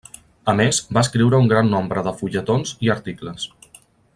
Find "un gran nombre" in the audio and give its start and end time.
1.45-2.05